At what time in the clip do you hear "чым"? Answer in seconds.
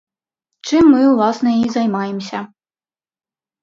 0.69-0.83